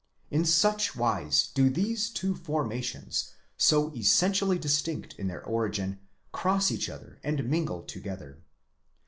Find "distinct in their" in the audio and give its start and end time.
4.57-5.45